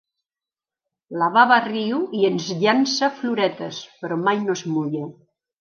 [1.23, 5.09] La baba riu i ens llança floretes, però mai no es mulla.